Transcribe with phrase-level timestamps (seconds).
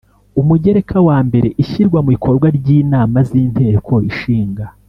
[0.41, 4.63] Umugereka wa Mbere Ishyirwa mu bikorwa ry inama z Inteko Ishinga